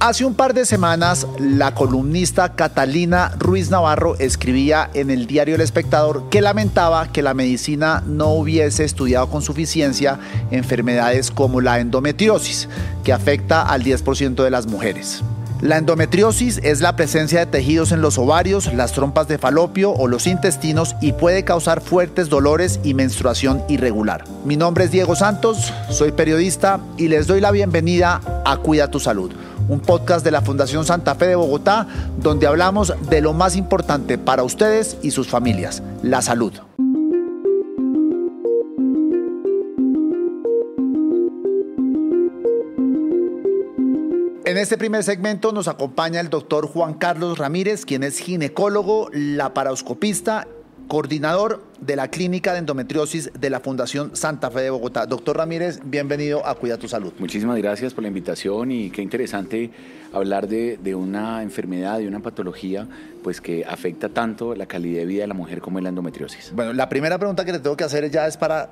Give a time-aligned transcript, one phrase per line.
[0.00, 5.60] Hace un par de semanas, la columnista Catalina Ruiz Navarro escribía en el diario El
[5.60, 10.18] Espectador que lamentaba que la medicina no hubiese estudiado con suficiencia
[10.50, 12.70] enfermedades como la endometriosis,
[13.04, 15.22] que afecta al 10% de las mujeres.
[15.60, 20.08] La endometriosis es la presencia de tejidos en los ovarios, las trompas de falopio o
[20.08, 24.24] los intestinos y puede causar fuertes dolores y menstruación irregular.
[24.46, 28.98] Mi nombre es Diego Santos, soy periodista y les doy la bienvenida a Cuida tu
[28.98, 29.30] Salud
[29.70, 31.86] un podcast de la Fundación Santa Fe de Bogotá,
[32.18, 36.52] donde hablamos de lo más importante para ustedes y sus familias, la salud.
[44.44, 50.48] En este primer segmento nos acompaña el doctor Juan Carlos Ramírez, quien es ginecólogo, laparoscopista
[50.88, 55.06] coordinador de la Clínica de Endometriosis de la Fundación Santa Fe de Bogotá.
[55.06, 57.12] Doctor Ramírez, bienvenido a Cuida tu Salud.
[57.18, 59.70] Muchísimas gracias por la invitación y qué interesante
[60.12, 62.86] hablar de, una enfermedad, de una patología
[63.22, 66.52] pues que afecta tanto la calidad de vida de la mujer como la endometriosis.
[66.54, 68.70] Bueno, la primera pregunta que le tengo que hacer ya es para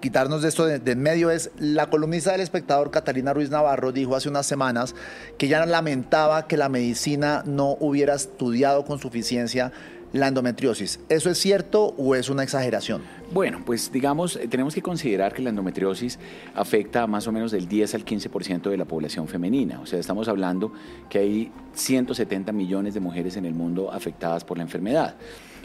[0.00, 4.14] quitarnos de esto de, en medio es la columnista del espectador Catalina Ruiz Navarro dijo
[4.14, 4.94] hace unas semanas
[5.38, 9.72] que ya lamentaba que la medicina no hubiera estudiado con suficiencia
[10.16, 11.00] la endometriosis.
[11.08, 13.02] ¿Eso es cierto o es una exageración?
[13.32, 16.18] Bueno, pues digamos, eh, tenemos que considerar que la endometriosis
[16.54, 19.80] afecta a más o menos del 10 al 15% de la población femenina.
[19.80, 20.72] O sea, estamos hablando
[21.08, 25.16] que hay 170 millones de mujeres en el mundo afectadas por la enfermedad.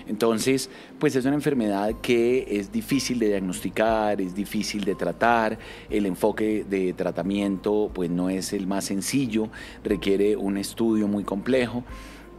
[0.07, 5.57] Entonces, pues es una enfermedad que es difícil de diagnosticar, es difícil de tratar,
[5.89, 9.49] el enfoque de tratamiento pues no es el más sencillo,
[9.83, 11.83] requiere un estudio muy complejo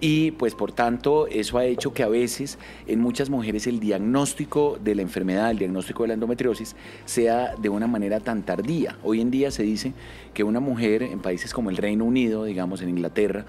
[0.03, 2.59] y pues por tanto eso ha hecho que a veces
[2.89, 7.69] en muchas mujeres el diagnóstico de la enfermedad, el diagnóstico de la endometriosis sea de
[7.69, 8.99] una manera tan tardía.
[9.05, 9.93] Hoy en día se dice
[10.35, 13.47] que una mujer en países como el Reino Unido, digamos en Inglaterra,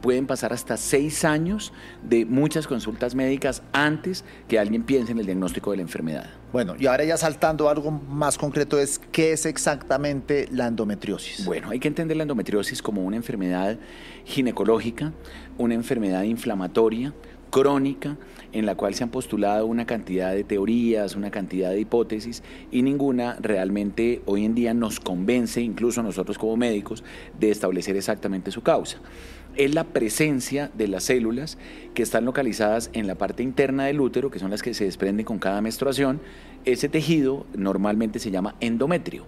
[0.00, 5.26] pueden pasar hasta seis años de muchas consultas médicas antes que alguien piense en el
[5.26, 6.30] diagnóstico de la enfermedad.
[6.52, 11.44] Bueno, y ahora ya saltando algo más concreto es, ¿qué es exactamente la endometriosis?
[11.44, 13.78] Bueno, hay que entender la endometriosis como una enfermedad
[14.24, 15.12] ginecológica,
[15.58, 17.12] una enfermedad inflamatoria,
[17.50, 18.16] crónica,
[18.52, 22.82] en la cual se han postulado una cantidad de teorías, una cantidad de hipótesis y
[22.82, 27.04] ninguna realmente hoy en día nos convence, incluso nosotros como médicos,
[27.38, 28.98] de establecer exactamente su causa
[29.56, 31.58] es la presencia de las células
[31.94, 35.26] que están localizadas en la parte interna del útero, que son las que se desprenden
[35.26, 36.20] con cada menstruación.
[36.64, 39.24] Ese tejido normalmente se llama endometrio.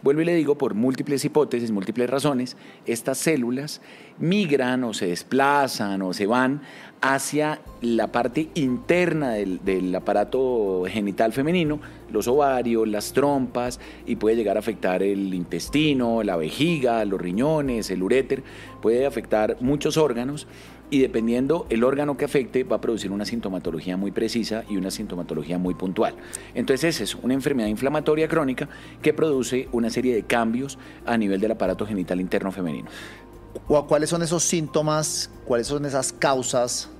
[0.00, 2.56] Vuelvo y le digo, por múltiples hipótesis, múltiples razones,
[2.86, 3.80] estas células
[4.20, 6.62] migran o se desplazan o se van
[7.00, 11.80] hacia la parte interna del, aparato genital femenino,
[12.12, 17.90] los ovarios, las trompas, y puede llegar a afectar el intestino, la vejiga, los riñones,
[17.90, 18.44] el uréter,
[18.80, 20.46] puede afectar muchos órganos
[20.90, 24.90] y dependiendo el órgano que afecte va a producir una sintomatología muy precisa y una
[24.90, 26.14] sintomatología muy puntual.
[26.54, 28.68] Entonces es una enfermedad inflamatoria crónica
[29.02, 32.88] que produce una serie de cambios a nivel del aparato genital interno femenino.
[33.66, 35.30] ¿Cuáles son esos síntomas?
[35.44, 36.90] ¿Cuáles son esas causas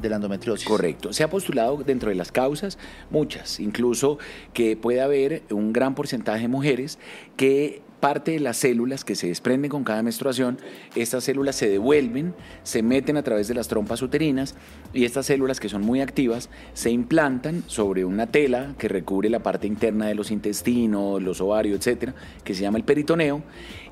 [0.00, 0.66] de la endometriosis.
[0.66, 1.12] Correcto.
[1.12, 2.78] Se ha postulado dentro de las causas
[3.10, 4.18] muchas, incluso
[4.54, 6.98] que puede haber un gran porcentaje de mujeres
[7.36, 10.58] que parte de las células que se desprenden con cada menstruación,
[10.96, 14.56] estas células se devuelven, se meten a través de las trompas uterinas
[14.92, 19.44] y estas células que son muy activas se implantan sobre una tela que recubre la
[19.44, 22.12] parte interna de los intestinos, los ovarios, etcétera,
[22.42, 23.44] que se llama el peritoneo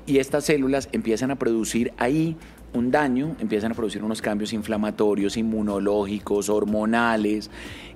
[0.05, 2.35] y estas células empiezan a producir ahí
[2.73, 7.49] un daño, empiezan a producir unos cambios inflamatorios, inmunológicos, hormonales,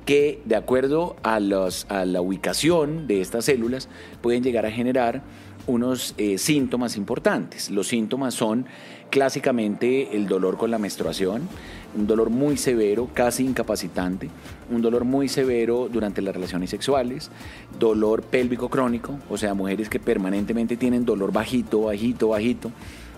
[0.05, 3.89] que de acuerdo a, a la ubicación de estas células
[4.21, 5.23] pueden llegar a generar
[5.67, 7.69] unos eh, síntomas importantes.
[7.69, 8.65] Los síntomas son
[9.09, 11.47] clásicamente el dolor con la menstruación,
[11.95, 14.29] un dolor muy severo, casi incapacitante,
[14.69, 17.31] un dolor muy severo durante las relaciones sexuales,
[17.79, 22.71] dolor pélvico crónico, o sea, mujeres que permanentemente tienen dolor bajito, bajito, bajito,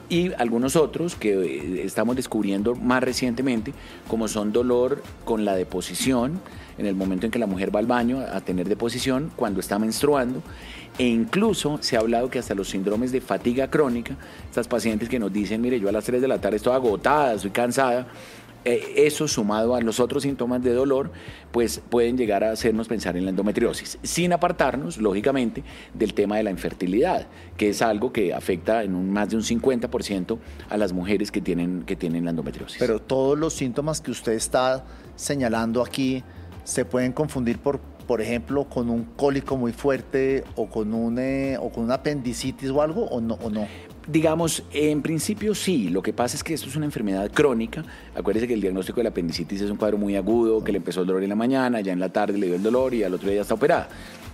[0.10, 3.74] y algunos otros que eh, estamos descubriendo más recientemente,
[4.08, 6.40] como son dolor con la deposición,
[6.78, 9.80] en el momento en que la mujer va al baño a tener deposición, cuando está
[9.80, 10.42] menstruando,
[10.98, 14.16] e incluso se ha hablado que hasta los síndromes de fatiga crónica,
[14.50, 17.34] estas pacientes que nos dicen, mire, yo a las 3 de la tarde estoy agotada,
[17.34, 18.08] estoy cansada,
[18.68, 21.12] eso sumado a los otros síntomas de dolor,
[21.52, 26.44] pues pueden llegar a hacernos pensar en la endometriosis, sin apartarnos, lógicamente, del tema de
[26.44, 27.28] la infertilidad,
[27.58, 30.38] que es algo que afecta en un, más de un 50%
[30.70, 32.78] a las mujeres que tienen, que tienen la endometriosis.
[32.80, 34.86] Pero todos los síntomas que usted está
[35.16, 36.24] señalando aquí
[36.64, 41.58] se pueden confundir por por ejemplo, con un cólico muy fuerte o con, un, eh,
[41.60, 43.68] o con una apendicitis o algo, o no, o no?
[44.08, 47.84] Digamos, en principio sí, lo que pasa es que esto es una enfermedad crónica.
[48.16, 51.02] Acuérdese que el diagnóstico de la apendicitis es un cuadro muy agudo, que le empezó
[51.02, 53.14] el dolor en la mañana, ya en la tarde le dio el dolor y al
[53.14, 53.90] otro día ya está operada.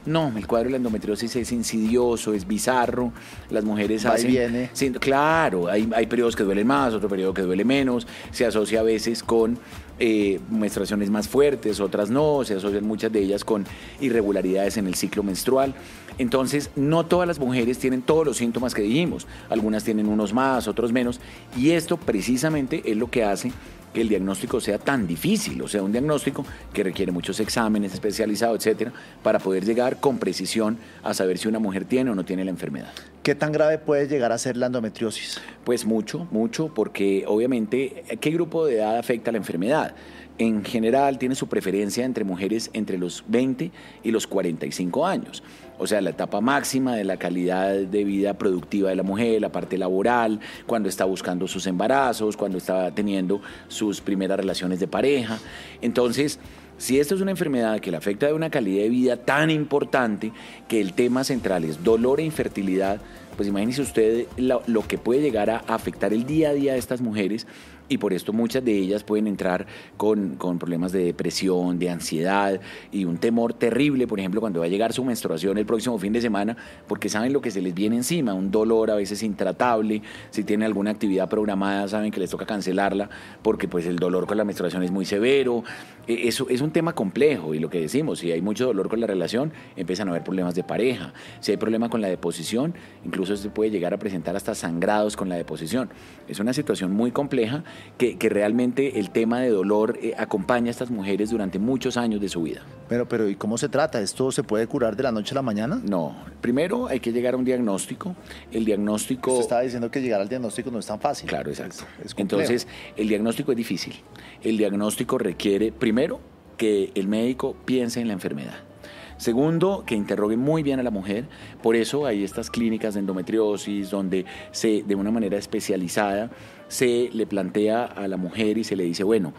[0.06, 3.14] No, el cuadro de la endometriosis es insidioso, es bizarro.
[3.50, 4.30] Las mujeres Va hacen.
[4.30, 4.70] viene.
[4.74, 8.06] Sí, claro, hay, hay periodos que duelen más, otro periodo que duele menos.
[8.32, 9.58] Se asocia a veces con
[10.00, 12.44] eh, menstruaciones más fuertes, otras no.
[12.44, 13.66] Se asocian muchas de ellas con
[14.02, 15.74] irregularidades en el ciclo menstrual.
[16.18, 19.26] Entonces, no todas las mujeres tienen todos los síntomas que dijimos.
[19.50, 21.20] Algunas tienen unos más, otros menos.
[21.58, 23.52] Y esto precisamente es lo que hace
[23.94, 26.44] que el diagnóstico sea tan difícil, o sea, un diagnóstico
[26.74, 31.60] que requiere muchos exámenes especializados, etcétera, para poder llegar con precisión a saber si una
[31.60, 32.92] mujer tiene o no tiene la enfermedad.
[33.22, 35.40] ¿Qué tan grave puede llegar a ser la endometriosis?
[35.64, 39.96] Pues mucho, mucho, porque obviamente, ¿qué grupo de edad afecta la enfermedad?
[40.40, 43.72] En general tiene su preferencia entre mujeres entre los 20
[44.04, 45.44] y los 45 años.
[45.78, 49.52] O sea, la etapa máxima de la calidad de vida productiva de la mujer, la
[49.52, 55.40] parte laboral, cuando está buscando sus embarazos, cuando está teniendo sus primeras relaciones de pareja.
[55.82, 56.40] Entonces,
[56.78, 60.32] si esto es una enfermedad que le afecta de una calidad de vida tan importante
[60.68, 63.00] que el tema central es dolor e infertilidad,
[63.36, 67.02] pues imagínese usted lo, que puede llegar a afectar el día a día de estas
[67.02, 67.48] mujeres
[67.90, 72.60] y por esto muchas de ellas pueden entrar con, con, problemas de depresión, de ansiedad
[72.92, 76.14] y un temor terrible, por ejemplo, cuando va a llegar su menstruación el próximo fin
[76.14, 76.56] de semana,
[76.88, 80.02] porque saben lo que se les viene encima, un dolor a veces intratable,
[80.32, 83.10] si tienen alguna actividad programada saben que les toca cancelarla
[83.42, 85.64] porque pues el dolor con la menstruación es muy severo,
[86.08, 89.08] eso es un tema complejo y lo que decimos, si hay mucho dolor con la
[89.08, 92.74] relación, empiezan a haber problemas de pareja, si hay problema con la deposición,
[93.06, 95.90] incluso se puede llegar a presentar hasta sangrados con la deposición.
[96.28, 97.64] Es una situación muy compleja
[97.98, 102.22] que, que realmente el tema de dolor eh, acompaña a estas mujeres durante muchos años
[102.22, 102.62] de su vida.
[102.90, 104.02] Pero, pero, ¿y cómo se trata?
[104.02, 105.82] ¿Esto se puede curar de la noche a la mañana?
[105.84, 108.16] No, primero hay que llegar a un diagnóstico.
[108.52, 109.32] El diagnóstico...
[109.32, 111.30] Usted estaba diciendo que llegar al diagnóstico no es tan fácil.
[111.30, 111.86] Claro, exacto.
[112.00, 113.96] Es, es Entonces, el diagnóstico es difícil.
[114.44, 116.20] El diagnóstico requiere, primero,
[116.58, 118.73] que el médico piense en la enfermedad.
[119.18, 121.26] Segundo, que interrogue muy bien a la mujer.
[121.62, 126.30] Por eso hay estas clínicas de endometriosis donde se, de una manera especializada
[126.68, 129.34] se le plantea a la mujer y se le dice, bueno,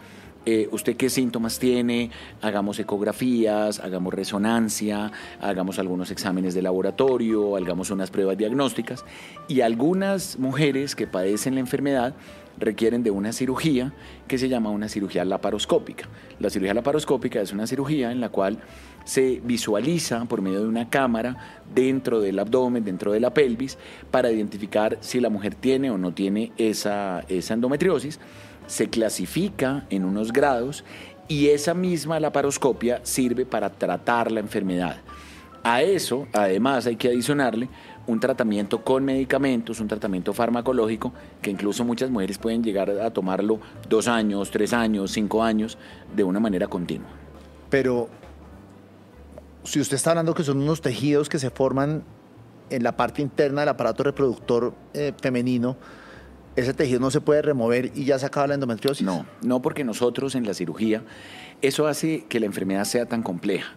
[0.45, 2.11] eh, ¿usted qué síntomas tiene?
[2.41, 5.11] Hagamos ecografías, hagamos resonancia,
[5.41, 9.03] hagamos algunos exámenes de laboratorio, hagamos unas pruebas diagnósticas.
[9.47, 12.13] Y algunas mujeres que padecen la enfermedad
[12.57, 13.93] requieren de una cirugía
[14.27, 16.07] que se llama una cirugía laparoscópica.
[16.39, 18.59] La cirugía laparoscópica es una cirugía en la cual
[19.03, 23.77] se visualiza por medio de una cámara dentro del abdomen, dentro de la pelvis,
[24.11, 28.19] para identificar si la mujer tiene o no tiene esa, esa endometriosis.
[28.67, 30.83] Se clasifica en unos grados
[31.27, 34.97] y esa misma laparoscopia sirve para tratar la enfermedad.
[35.63, 37.69] A eso, además, hay que adicionarle
[38.07, 43.59] un tratamiento con medicamentos, un tratamiento farmacológico, que incluso muchas mujeres pueden llegar a tomarlo
[43.89, 45.77] dos años, tres años, cinco años,
[46.15, 47.09] de una manera continua.
[47.69, 48.09] Pero
[49.63, 52.03] si usted está hablando que son unos tejidos que se forman
[52.69, 55.77] en la parte interna del aparato reproductor eh, femenino,
[56.55, 59.05] ese tejido no se puede remover y ya se acaba la endometriosis.
[59.05, 61.03] No, no porque nosotros en la cirugía,
[61.61, 63.73] eso hace que la enfermedad sea tan compleja.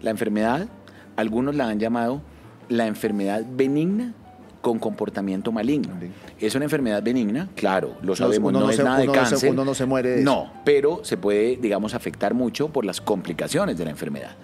[0.00, 0.68] La enfermedad,
[1.16, 2.22] algunos la han llamado
[2.68, 4.14] la enfermedad benigna
[4.62, 5.94] con comportamiento maligno.
[6.40, 9.32] Es una enfermedad benigna, claro, lo sabemos, no, no, es se, nada de cáncer.
[9.32, 12.84] No se, uno no se muere de No, pero se puede, digamos, afectar mucho por
[12.84, 14.36] las complicaciones de la enfermedad.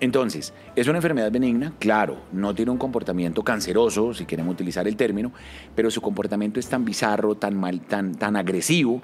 [0.00, 1.74] Entonces, ¿es una enfermedad benigna?
[1.78, 5.32] Claro, no tiene un comportamiento canceroso, si queremos utilizar el término,
[5.74, 9.02] pero su comportamiento es tan bizarro, tan mal, tan, tan agresivo,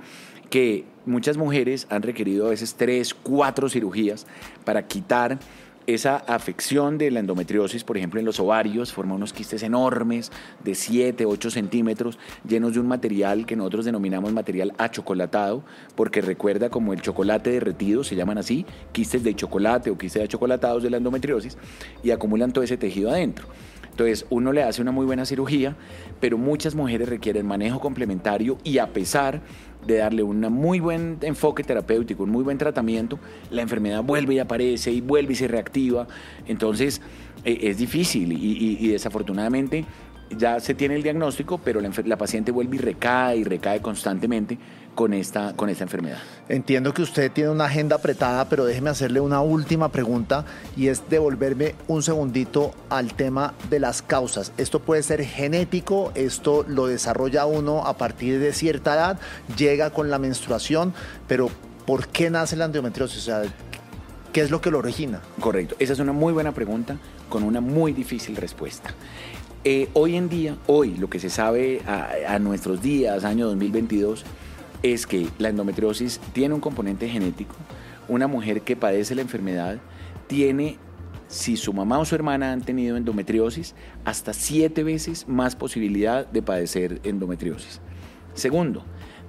[0.51, 4.27] que muchas mujeres han requerido a veces tres, cuatro cirugías
[4.65, 5.39] para quitar
[5.87, 10.75] esa afección de la endometriosis, por ejemplo, en los ovarios, forma unos quistes enormes de
[10.75, 15.63] 7, 8 centímetros, llenos de un material que nosotros denominamos material achocolatado,
[15.95, 20.83] porque recuerda como el chocolate derretido, se llaman así, quistes de chocolate o quistes achocolatados
[20.83, 21.59] de la endometriosis,
[22.03, 23.47] y acumulan todo ese tejido adentro.
[23.95, 25.77] Entonces, uno le hace una muy buena cirugía,
[26.19, 29.41] pero muchas mujeres requieren manejo complementario y a pesar
[29.87, 33.19] de darle un muy buen enfoque terapéutico, un muy buen tratamiento,
[33.51, 36.07] la enfermedad vuelve y aparece y vuelve y se reactiva.
[36.47, 37.01] Entonces,
[37.45, 39.85] eh, es difícil y, y, y, desafortunadamente
[40.31, 44.59] ya se tiene el diagnóstico, pero la, paciente vuelve y recae y recae constantemente
[44.95, 46.19] con esta, con esta enfermedad.
[46.49, 50.45] Entiendo que usted tiene una agenda apretada, pero déjeme hacerle una última pregunta
[50.77, 54.53] y es devolverme un segundito al tema de las causas.
[54.57, 59.19] Esto puede ser genético, esto lo desarrolla uno a partir de cierta edad,
[59.57, 60.95] llega con la menstruación,
[61.27, 61.49] pero
[61.87, 63.19] ¿por qué nace la endometriosis?
[63.19, 63.43] O sea,
[64.33, 65.21] ¿qué es lo que lo origina?
[65.41, 66.99] Correcto, esa es una muy buena pregunta
[67.29, 68.95] con una muy difícil respuesta.
[69.67, 74.23] Eh, hoy en día, hoy, lo que se sabe a, a nuestros días, año 2022,
[74.85, 77.57] es que la endometriosis tiene un componente genético.
[78.07, 79.79] Una mujer que padece la enfermedad
[80.27, 80.77] tiene
[81.27, 83.75] si su mamá o su hermana han tenido endometriosis,
[84.05, 87.81] hasta siete veces más posibilidad de padecer endometriosis.
[88.35, 88.85] Segundo,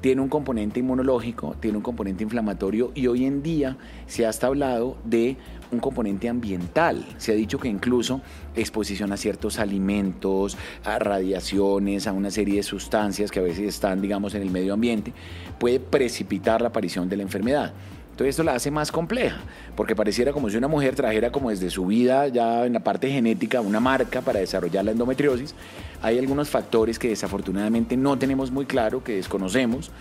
[0.06, 4.46] tiene un componente inmunológico, tiene un componente inflamatorio y hoy en día se ha hasta
[4.46, 5.36] hablado de
[5.72, 7.04] un componente ambiental.
[7.18, 8.22] Se ha dicho que incluso
[8.56, 14.00] exposición a ciertos alimentos, a radiaciones, a una serie de sustancias que a veces están,
[14.00, 15.12] digamos, en el medio ambiente,
[15.60, 17.74] puede precipitar la aparición de la enfermedad.
[18.16, 19.42] Entonces esto la hace más compleja,
[19.76, 23.12] porque pareciera como si una mujer trajera como desde su vida, ya en la parte
[23.12, 25.54] genética, una marca para desarrollar la endometriosis.
[26.02, 29.92] Hay algunos factores que desafortunadamente no tenemos muy claro, que desconocemos,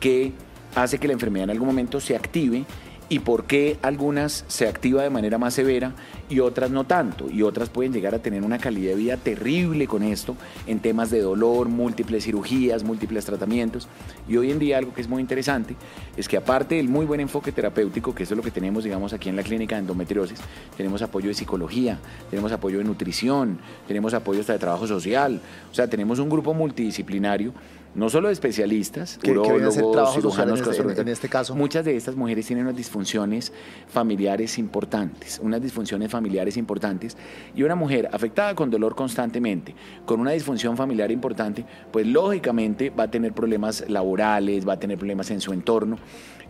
[0.00, 0.32] que
[0.74, 2.64] hace que la enfermedad en algún momento se active
[3.08, 5.92] y por qué algunas se activa de manera más severa
[6.28, 7.30] y otras no tanto.
[7.30, 10.36] Y otras pueden llegar a tener una calidad de vida terrible con esto
[10.66, 13.88] en temas de dolor, múltiples cirugías, múltiples tratamientos.
[14.28, 15.74] Y hoy en día algo que es muy interesante
[16.16, 19.12] es que aparte del muy buen enfoque terapéutico, que eso es lo que tenemos, digamos,
[19.12, 20.40] aquí en la clínica de endometriosis,
[20.76, 21.98] tenemos apoyo de psicología,
[22.30, 25.40] tenemos apoyo de nutrición, tenemos apoyo hasta de trabajo social.
[25.70, 27.52] O sea, tenemos un grupo multidisciplinario
[27.94, 29.74] no solo de especialistas, que, urólogos,
[30.14, 31.54] cirujanos, en, en, este caso.
[31.54, 33.52] Muchas de estas mujeres tienen unas disfunciones
[33.88, 37.16] familiares importantes, unas disfunciones familiares importantes,
[37.54, 43.04] y una mujer afectada con dolor constantemente, con una disfunción familiar importante, pues lógicamente va
[43.04, 45.98] a tener problemas laborales, va a tener problemas en su entorno.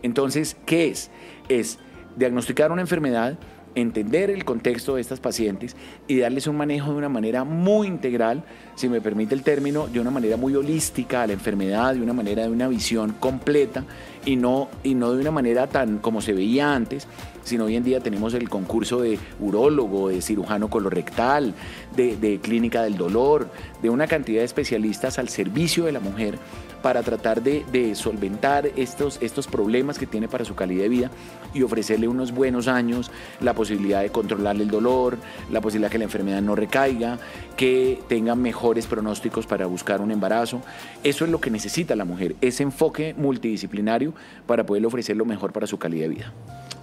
[0.01, 1.09] Entonces, ¿qué es?
[1.47, 1.79] Es
[2.15, 3.37] diagnosticar una enfermedad,
[3.75, 5.75] entender el contexto de estas pacientes
[6.07, 8.43] y darles un manejo de una manera muy integral,
[8.75, 12.13] si me permite el término, de una manera muy holística a la enfermedad, de una
[12.13, 13.85] manera de una visión completa
[14.25, 17.07] y no, y no de una manera tan como se veía antes,
[17.43, 21.53] sino hoy en día tenemos el concurso de urólogo, de cirujano colorectal,
[21.95, 23.49] de, de clínica del dolor,
[23.81, 26.37] de una cantidad de especialistas al servicio de la mujer
[26.81, 31.11] para tratar de, solventar estos, estos problemas que tiene para su calidad de vida
[31.53, 35.17] y ofrecerle unos buenos años, la posibilidad de controlarle el dolor,
[35.51, 37.19] la posibilidad que la enfermedad no recaiga,
[37.57, 40.61] que tenga mejores pronósticos para buscar un embarazo.
[41.03, 44.13] Eso es lo que necesita la mujer, ese enfoque multidisciplinario
[44.45, 46.33] para poderle ofrecer lo mejor para su calidad de vida.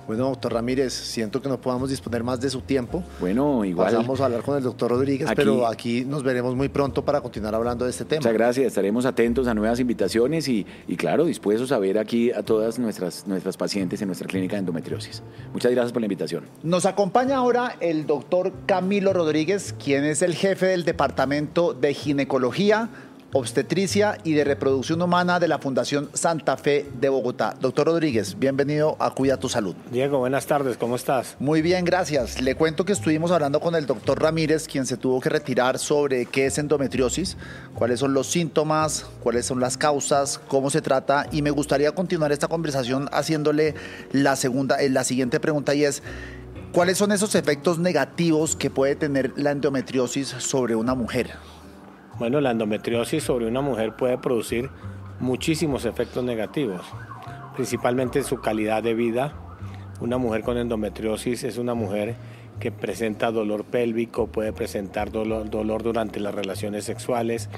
[0.06, 3.02] Bueno, doctor Ramírez, siento que no podamos disponer más de su tiempo.
[3.18, 3.94] Bueno, igual.
[3.94, 7.54] Vamos a hablar con el doctor Rodríguez, pero aquí nos veremos muy pronto para continuar
[7.54, 8.20] hablando de este tema.
[8.20, 12.42] Muchas gracias, estaremos atentos a nuevas invitaciones y, y, claro, dispuestos a ver aquí a
[12.42, 15.22] todas nuestras, nuestras pacientes en nuestra clínica de endometriosis.
[15.52, 16.44] Muchas gracias por la invitación.
[16.62, 22.88] Nos acompaña ahora el doctor Camilo Rodríguez, quien es el jefe del Departamento de Ginecología
[23.36, 27.54] obstetricia y de reproducción humana de la Fundación Santa Fe de Bogotá.
[27.60, 29.76] Doctor Rodríguez, bienvenido a Cuida tu Salud.
[29.90, 31.36] Diego, buenas tardes, ¿cómo estás?
[31.38, 32.40] Muy bien, gracias.
[32.40, 36.24] Le cuento que estuvimos hablando con el doctor Ramírez, quien se tuvo que retirar sobre
[36.24, 37.36] qué es endometriosis,
[37.74, 42.32] cuáles son los síntomas, cuáles son las causas, cómo se trata y me gustaría continuar
[42.32, 43.74] esta conversación haciéndole
[44.12, 46.02] la segunda, eh, la siguiente pregunta y es
[46.72, 51.34] ¿cuáles son esos efectos negativos que puede tener la endometriosis sobre una mujer?
[52.18, 54.70] Bueno, la endometriosis sobre una mujer puede producir
[55.20, 56.80] muchísimos efectos negativos,
[57.54, 59.34] principalmente su calidad de vida.
[60.00, 62.16] Una mujer con endometriosis es una mujer
[62.58, 67.50] que presenta dolor pélvico, puede presentar dolor, dolor durante las relaciones sexuales,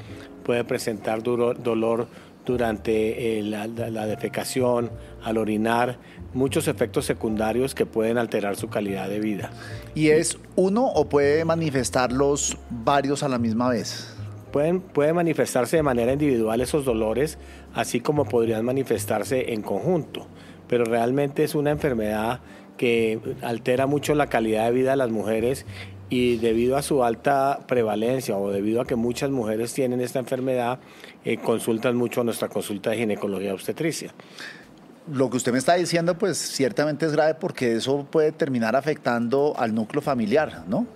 [0.43, 2.09] puede presentar dolor, dolor
[2.45, 4.91] durante eh, la, la, defecación,
[5.23, 5.99] al orinar,
[6.35, 9.51] muchos efectos secundarios que pueden alterar su calidad de vida.
[9.95, 14.18] ¿Y es uno o puede manifestarlos varios a la misma vez?
[14.53, 17.39] Pueden, puede manifestarse de manera individual esos dolores,
[17.75, 20.27] así como podrían manifestarse en conjunto,
[20.69, 22.41] pero realmente es una enfermedad
[22.77, 25.67] que altera mucho la calidad de vida de las mujeres
[26.11, 30.79] y debido a su alta prevalencia o debido a que muchas mujeres tienen esta enfermedad,
[31.25, 34.15] eh, consultan mucho a nuestra consulta de ginecología obstetricia.
[35.13, 39.55] Lo que usted me está diciendo, pues ciertamente es grave porque eso puede terminar afectando
[39.59, 40.87] al núcleo familiar, ¿no?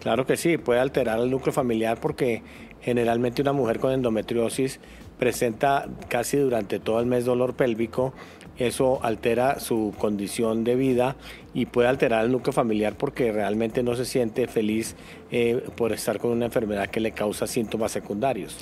[0.00, 2.42] Claro que sí, puede alterar al núcleo familiar porque
[2.86, 4.78] Generalmente una mujer con endometriosis
[5.18, 8.14] presenta casi durante todo el mes dolor pélvico,
[8.58, 11.16] eso altera su condición de vida
[11.52, 14.94] y puede alterar el núcleo familiar porque realmente no se siente feliz
[15.32, 18.56] eh, por estar con una enfermedad que le causa síntomas secundarios.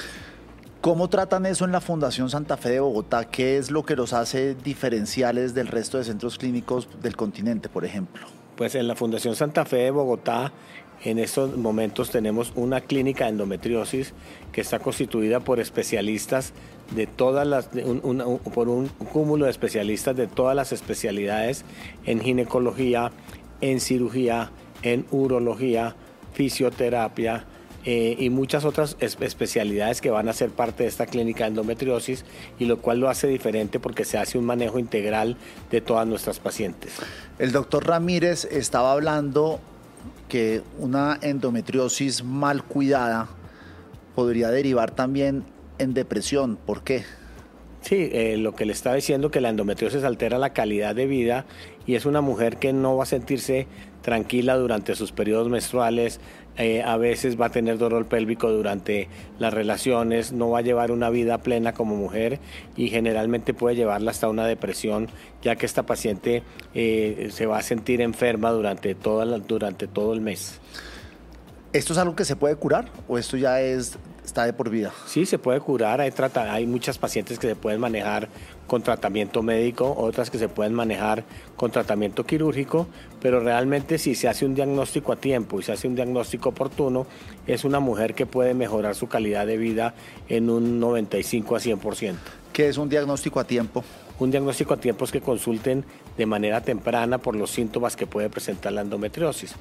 [0.81, 3.26] ¿Cómo tratan eso en la Fundación Santa Fe de Bogotá?
[3.26, 7.85] ¿Qué es lo que los hace diferenciales del resto de centros clínicos del continente, por
[7.85, 8.26] ejemplo?
[8.57, 10.50] Pues en la Fundación Santa Fe de Bogotá
[11.04, 14.14] en estos momentos tenemos una clínica de endometriosis
[14.52, 16.52] que está constituida por especialistas
[16.96, 17.68] de todas las,
[18.54, 21.64] por un cúmulo de especialistas de todas las especialidades
[22.06, 23.12] en ginecología,
[23.61, 24.50] en cirugía,
[24.82, 25.94] en urología,
[26.32, 27.46] fisioterapia,
[27.87, 32.25] eh, y muchas otras especialidades que van a ser parte de esta clínica de endometriosis
[32.58, 35.37] y lo cual lo hace diferente porque se hace un manejo integral
[35.70, 36.94] de todas nuestras pacientes.
[37.38, 39.61] El doctor Ramírez estaba hablando
[40.28, 43.28] que una endometriosis mal cuidada
[44.14, 45.44] podría derivar también
[45.78, 46.56] en depresión.
[46.56, 47.04] ¿Por qué?
[47.82, 51.44] Sí, eh, lo que le estaba diciendo que la endometriosis altera la calidad de vida
[51.87, 53.66] y es una mujer que no va a sentirse
[54.00, 56.18] tranquila durante sus periodos menstruales,
[56.56, 59.08] eh, a veces va a tener dolor pélvico durante
[59.38, 62.38] las relaciones, no va a llevar una vida plena como mujer
[62.76, 65.08] y generalmente puede llevarla hasta una depresión,
[65.42, 66.42] ya que esta paciente
[66.75, 70.61] eh, se va a sentir enferma durante, toda durante todo el mes.
[71.75, 74.93] ¿Esto es algo que se puede curar o esto ya es está de por vida?
[75.09, 76.00] Sí, se puede curar.
[76.00, 78.28] Hay, hay muchas pacientes que se pueden manejar
[78.69, 81.25] con tratamiento médico, otras que se pueden manejar
[81.57, 82.87] con tratamiento quirúrgico,
[83.21, 87.09] pero realmente si se hace un diagnóstico a tiempo y se hace un diagnóstico oportuno,
[87.45, 89.97] es una mujer que puede mejorar su calidad de vida
[90.28, 92.14] en un 95 a 100%.
[92.52, 93.83] ¿Qué es un diagnóstico a tiempo?
[94.21, 95.85] Un diagnóstico a tiempo es que consulten
[96.16, 99.57] de manera temprana por los síntomas que puede presentar la endometriosis,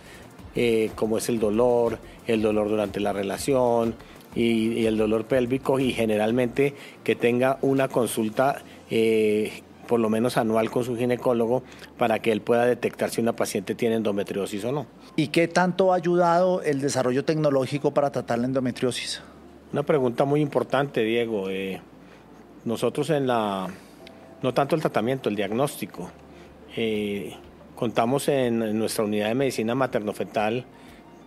[0.55, 3.95] eh, como es el dolor, el dolor durante la relación,
[4.35, 10.71] y, el dolor pélvico y generalmente que tenga una consulta eh, por lo menos anual
[10.71, 11.63] con su ginecólogo
[11.97, 14.85] para que él pueda detectar si una paciente tiene endometriosis o no.
[15.15, 19.21] ¿Y qué tanto ha ayudado el desarrollo tecnológico para tratar la endometriosis?
[19.71, 21.49] Una pregunta muy importante, Diego.
[21.49, 21.81] Eh,
[22.65, 23.67] nosotros en la,
[24.41, 26.09] no tanto el tratamiento, el diagnóstico,
[26.75, 27.35] eh,
[27.75, 30.65] contamos en nuestra unidad de medicina materno-fetal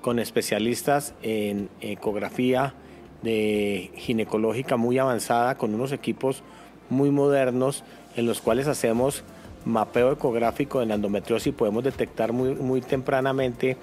[0.00, 2.74] con especialistas en ecografía,
[3.22, 6.42] de ginecológica muy avanzada con unos equipos
[6.90, 7.82] muy modernos
[8.14, 9.24] en los cuales hacemos
[9.64, 13.76] mapeo ecográfico en la endometriosis y podemos detectar muy, muy tempranamente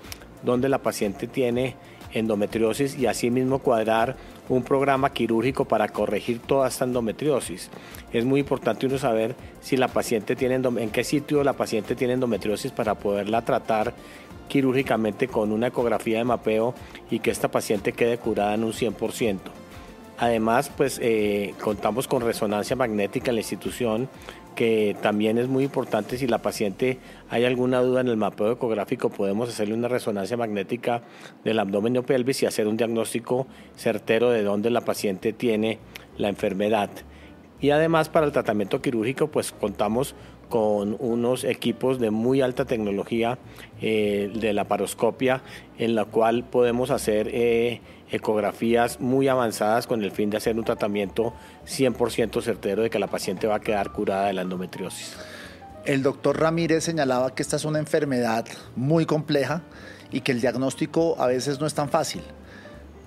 [0.43, 1.75] dónde la paciente tiene
[2.13, 4.15] endometriosis y asimismo cuadrar
[4.49, 7.69] un programa quirúrgico para corregir toda esta endometriosis.
[8.11, 12.13] Es muy importante uno saber si la paciente tiene en qué sitio la paciente tiene
[12.13, 13.93] endometriosis para poderla tratar
[14.47, 16.73] quirúrgicamente con una ecografía de mapeo
[17.09, 19.39] y que esta paciente quede curada en un 100%.
[20.23, 24.07] Además, pues eh, contamos con resonancia magnética en la institución,
[24.55, 26.97] que también es muy importante si la paciente
[27.29, 31.01] hay alguna duda en el mapeo ecográfico, podemos hacerle una resonancia magnética
[31.43, 35.79] del abdomen o pelvis y hacer un diagnóstico certero de dónde la paciente tiene
[36.15, 36.89] la enfermedad.
[37.59, 40.15] Y además para el tratamiento quirúrgico, pues contamos
[40.53, 43.39] con unos equipos de muy alta tecnología
[43.81, 45.41] eh, de la paroscopia,
[45.79, 50.63] en la cual podemos hacer eh, ecografías muy avanzadas con el fin de hacer un
[50.63, 51.33] tratamiento
[51.65, 55.17] 100% certero de que la paciente va a quedar curada de la endometriosis.
[55.85, 59.63] El doctor Ramírez señalaba que esta es una enfermedad muy compleja
[60.11, 62.21] y que el diagnóstico a veces no es tan fácil.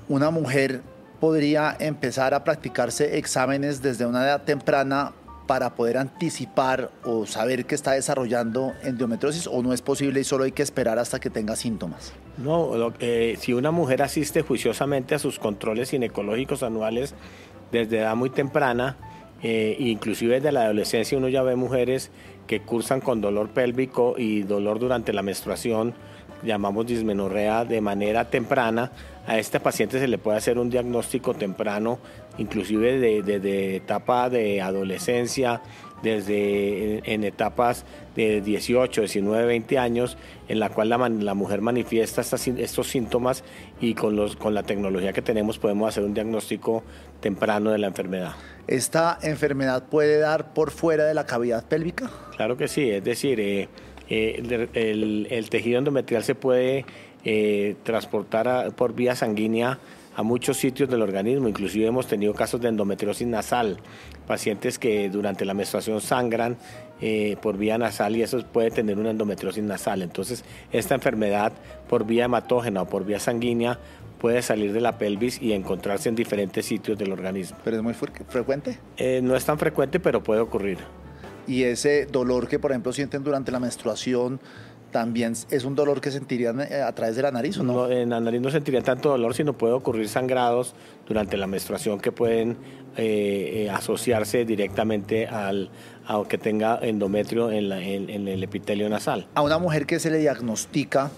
[0.08, 0.80] Una mujer
[1.20, 5.12] podría empezar a practicarse exámenes desde una edad temprana
[5.46, 10.44] para poder anticipar o saber que está desarrollando endometriosis o no es posible y solo
[10.44, 12.12] hay que esperar hasta que tenga síntomas?
[12.36, 17.14] No, eh, si una mujer asiste juiciosamente a sus controles ginecológicos anuales
[17.72, 18.96] desde edad muy temprana,
[19.42, 22.10] eh, inclusive desde la adolescencia uno ya ve mujeres
[22.46, 25.94] que cursan con dolor pélvico y dolor durante la menstruación,
[26.42, 28.92] llamamos dismenorrea de manera temprana,
[29.26, 31.98] a este paciente se le puede hacer un diagnóstico temprano,
[32.38, 35.62] inclusive desde de, etapa de adolescencia,
[36.02, 40.16] desde en, etapas de 18, 19, 20 años,
[40.48, 43.42] en la cual la, mujer manifiesta estos síntomas
[43.80, 46.84] y con, los, con la tecnología que tenemos podemos hacer un diagnóstico
[47.20, 48.34] temprano de la enfermedad.
[48.68, 52.10] ¿Esta enfermedad puede dar por fuera de la cavidad pélvica?
[52.36, 53.68] Claro que sí, es decir, eh,
[54.08, 56.84] eh, el, tejido endometrial se puede
[57.24, 59.78] eh, transportar por vía sanguínea
[60.14, 63.76] a muchos sitios del organismo, inclusive hemos tenido casos de endometriosis nasal,
[64.26, 66.56] pacientes que durante la menstruación sangran
[67.02, 70.00] eh, por vía nasal y eso puede tener una endometriosis nasal.
[70.00, 70.42] Entonces,
[70.72, 71.52] esta enfermedad
[71.86, 73.78] por vía hematógena o por vía sanguínea
[74.18, 77.58] puede salir de la pelvis y encontrarse en diferentes sitios del organismo.
[77.62, 78.78] ¿Pero es muy frecuente?
[79.22, 80.78] no es tan frecuente, pero puede ocurrir
[81.46, 84.40] y ese dolor que, por ejemplo, sienten durante la menstruación,
[84.90, 87.90] también es un dolor que sentirían eh, a través de la nariz, ¿o no?
[87.90, 90.74] en la nariz no sentirían tanto dolor, sino puede ocurrir sangrados
[91.06, 92.56] durante la menstruación que pueden
[92.96, 95.70] eh, eh, asociarse directamente al,
[96.06, 99.26] a que tenga endometrio en, en, el epitelio nasal.
[99.34, 101.10] A una mujer que se le diagnostica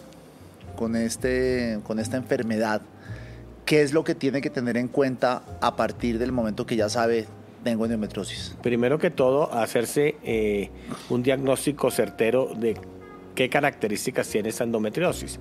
[0.75, 2.83] con, este, con esta enfermedad,
[3.64, 6.88] ¿qué es lo que tiene que tener en cuenta a partir del momento que ya
[6.88, 7.27] sabe
[7.62, 8.57] tengo endometriosis?
[8.62, 10.71] Primero que todo, hacerse eh,
[11.09, 12.77] un diagnóstico certero de
[13.35, 15.38] qué características tiene esta endometriosis.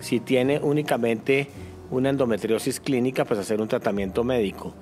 [0.00, 1.48] Si tiene únicamente
[1.90, 4.74] una endometriosis clínica, pues hacer un tratamiento médico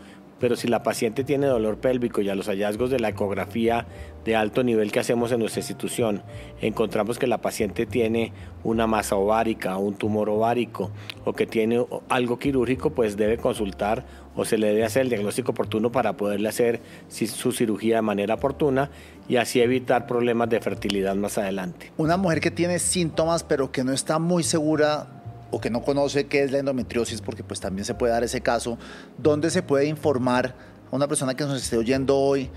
[0.43, 3.87] pero si la paciente tiene dolor pélvico y a los hallazgos de la ecografía
[4.25, 6.21] de alto nivel que hacemos en nuestra institución
[6.61, 8.33] encontramos que la paciente tiene
[8.65, 10.91] una masa ovárica, un tumor ovárico
[11.25, 15.53] o que tiene algo quirúrgico, pues debe consultar o se le debe hacer el diagnóstico
[15.53, 18.91] oportuno para poderle hacer su cirugía de manera oportuna
[19.29, 21.93] y así evitar problemas de fertilidad más adelante.
[21.99, 25.22] Una mujer que tiene síntomas pero que no está muy segura
[25.53, 28.41] o que no conoce qué es la endometriosis, porque pues también se puede dar ese
[28.41, 28.79] caso,
[29.19, 30.57] ¿dónde se puede informar
[30.91, 32.51] a una persona que nos esté oyendo hoy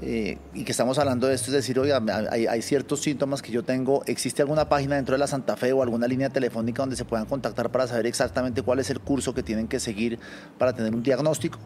[0.00, 1.46] eh, y que estamos hablando de esto?
[1.48, 5.18] Es decir, oiga, hay, hay, ciertos síntomas que yo tengo, ¿existe alguna página dentro de
[5.18, 8.78] la Santa Fe o alguna línea telefónica donde se puedan contactar para saber exactamente cuál
[8.78, 10.18] es el curso que tienen que seguir
[10.58, 11.58] para tener un diagnóstico?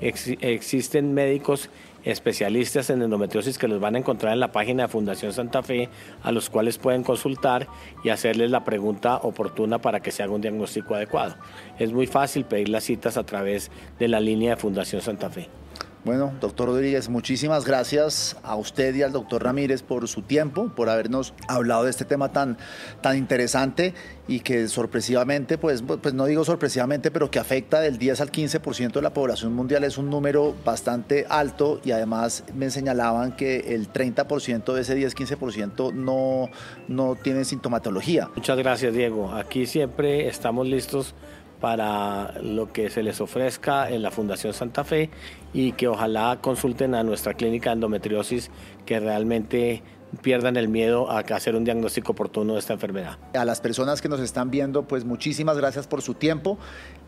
[0.00, 1.68] existen médicos
[2.04, 5.90] especialistas en endometriosis que los van a encontrar en la página de Fundación Santa Fe,
[6.22, 7.68] a los cuales pueden consultar
[8.02, 11.36] y hacerles la pregunta oportuna para que se haga un diagnóstico adecuado.
[11.78, 15.59] Es muy fácil pedir las citas a través de la línea de Fundación Santa Fe.
[16.02, 20.88] Bueno, doctor Rodríguez, muchísimas gracias a usted y al doctor Ramírez por su tiempo, por
[20.88, 22.56] habernos hablado de este tema tan,
[23.02, 23.92] tan interesante
[24.26, 28.92] y que sorpresivamente, pues, pues no digo sorpresivamente, pero que afecta del 10 al 15%
[28.92, 33.92] de la población mundial es un número bastante alto y además me señalaban que el
[33.92, 36.48] 30% de ese 10-15% no,
[36.88, 38.30] no tiene sintomatología.
[38.34, 39.34] Muchas gracias, Diego.
[39.34, 41.14] Aquí siempre estamos listos
[41.60, 45.10] para lo que se les ofrezca en la Fundación Santa Fe
[45.52, 48.50] y que ojalá consulten a nuestra clínica de endometriosis
[48.86, 49.82] que realmente
[50.22, 53.18] pierdan el miedo a hacer un diagnóstico oportuno de esta enfermedad.
[53.34, 56.58] A las personas que nos están viendo, pues muchísimas gracias por su tiempo.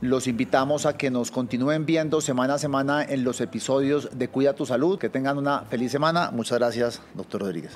[0.00, 4.54] Los invitamos a que nos continúen viendo semana a semana en los episodios de Cuida
[4.54, 4.98] tu Salud.
[4.98, 6.30] Que tengan una feliz semana.
[6.30, 7.72] Muchas gracias, doctor Rodríguez.